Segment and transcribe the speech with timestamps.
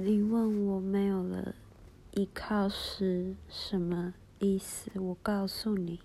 [0.00, 1.54] 你问我没有了
[2.12, 4.90] 依靠是什么意思？
[5.00, 6.00] 我告诉你，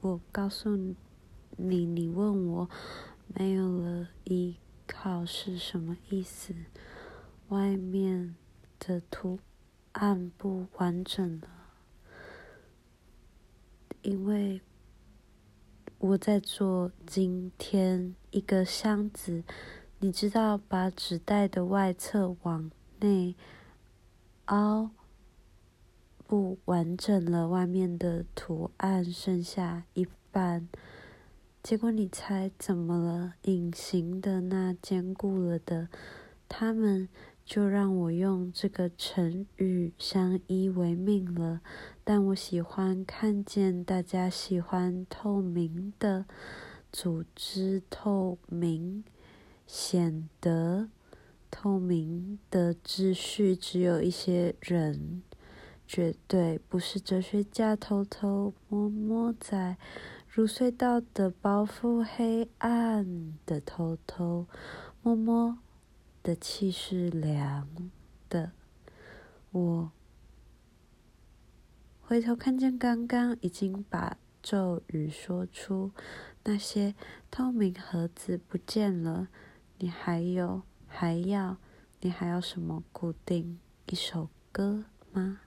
[0.00, 2.70] 我告诉你，你问我
[3.26, 4.56] 没有了依
[4.86, 6.54] 靠是什么意思？
[7.48, 8.34] 外面
[8.78, 9.38] 的图
[9.92, 11.48] 案不完整了，
[14.02, 14.62] 因为
[15.98, 19.44] 我在做今天一个箱子，
[19.98, 22.70] 你知道，把纸袋的外侧往。
[23.00, 23.34] 内
[24.46, 24.90] 凹
[26.26, 30.68] 不完整了，外面的图案剩下一半。
[31.62, 33.34] 结果你猜怎么了？
[33.42, 35.88] 隐形的那坚固了的，
[36.48, 37.08] 他们
[37.44, 41.60] 就让我用这个成语相依为命了。
[42.04, 46.24] 但我喜欢看见大家喜欢透明的
[46.92, 49.04] 组织，透明
[49.66, 50.88] 显得。
[51.50, 55.22] 透明的秩序，只有一些人，
[55.86, 59.76] 绝对不是哲学家偷偷摸摸在
[60.28, 64.46] 入隧道的包袱黑暗的偷偷
[65.02, 65.58] 摸摸
[66.22, 67.66] 的气是凉
[68.28, 68.52] 的。
[69.50, 69.90] 我
[72.00, 75.90] 回头看见刚刚已经把咒语说出，
[76.44, 76.94] 那些
[77.30, 79.28] 透明盒子不见了，
[79.78, 80.62] 你还有？
[81.00, 81.56] 还要，
[82.00, 85.42] 你还要什么固定一首歌吗？